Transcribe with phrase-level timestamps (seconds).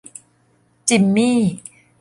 [0.89, 1.39] จิมมี่